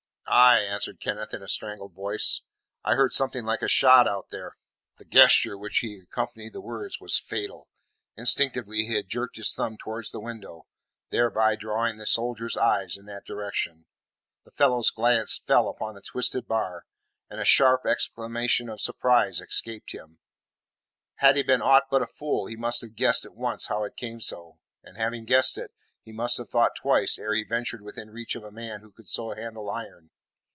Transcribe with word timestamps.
"Aye," 0.33 0.61
answered 0.61 1.01
Kenneth, 1.01 1.33
in 1.33 1.43
a 1.43 1.49
strangled 1.49 1.91
voice, 1.91 2.41
"I 2.85 2.95
heard 2.95 3.11
something 3.11 3.43
like 3.43 3.61
a 3.61 3.67
shot 3.67 4.07
out 4.07 4.29
there." 4.29 4.55
The 4.95 5.03
gesture 5.03 5.57
with 5.57 5.63
which 5.71 5.77
he 5.79 5.99
accompanied 6.03 6.53
the 6.53 6.61
words 6.61 7.01
was 7.01 7.19
fatal. 7.19 7.67
Instinctively 8.15 8.85
he 8.85 8.93
had 8.95 9.09
jerked 9.09 9.35
his 9.35 9.51
thumb 9.53 9.75
towards 9.77 10.11
the 10.11 10.21
window, 10.21 10.67
thereby 11.09 11.57
drawing 11.57 11.97
the 11.97 12.05
soldier's 12.07 12.55
eyes 12.55 12.95
in 12.97 13.07
that 13.07 13.25
direction. 13.25 13.87
The 14.45 14.51
fellow's 14.51 14.89
glance 14.89 15.37
fell 15.37 15.67
upon 15.67 15.95
the 15.95 16.01
twisted 16.01 16.47
bar, 16.47 16.85
and 17.29 17.41
a 17.41 17.45
sharp 17.45 17.85
exclamation 17.85 18.69
of 18.69 18.79
surprise 18.79 19.41
escaped 19.41 19.91
him. 19.91 20.19
Had 21.15 21.35
he 21.35 21.43
been 21.43 21.61
aught 21.61 21.89
but 21.91 22.01
a 22.03 22.07
fool 22.07 22.45
he 22.45 22.55
must 22.55 22.79
have 22.79 22.95
guessed 22.95 23.25
at 23.25 23.35
once 23.35 23.67
how 23.67 23.83
it 23.83 23.97
came 23.97 24.21
so, 24.21 24.59
and 24.81 24.95
having 24.95 25.25
guessed 25.25 25.57
it, 25.57 25.71
he 26.05 26.13
must 26.13 26.37
have 26.37 26.49
thought 26.49 26.73
twice 26.73 27.19
ere 27.19 27.33
he 27.33 27.43
ventured 27.43 27.81
within 27.81 28.09
reach 28.09 28.33
of 28.37 28.45
a 28.45 28.49
man 28.49 28.79
who 28.79 28.93
could 28.93 29.09
so 29.09 29.33
handle 29.35 29.69
iron. 29.69 30.09